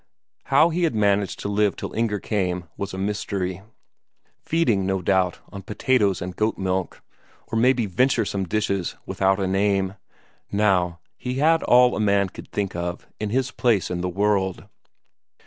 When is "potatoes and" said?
5.61-6.35